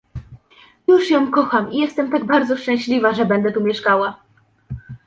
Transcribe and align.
Już 0.87 1.09
ją 1.09 1.31
kocham 1.31 1.71
i 1.71 1.77
jestem 1.77 2.11
tak 2.11 2.25
bardzo 2.25 2.57
szczęśliwa, 2.57 3.13
że 3.13 3.25
będę 3.25 3.51
tu 3.51 3.63
mieszkała. 3.63 4.23